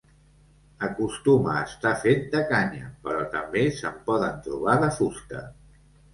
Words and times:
Acostuma 0.85 1.51
a 1.57 1.65
estar 1.67 1.91
fet 2.05 2.23
de 2.31 2.41
canya, 2.53 2.89
però 3.05 3.21
també 3.35 3.65
se'n 3.83 4.01
poden 4.09 4.43
trobar 4.49 4.77
de 4.87 4.91
fusta. 4.99 5.45